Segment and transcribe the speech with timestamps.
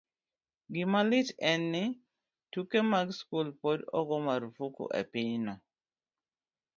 [0.73, 1.83] Gima lit en ni,
[2.51, 5.53] tuke mag skul pod ogo marfuk e pinyno.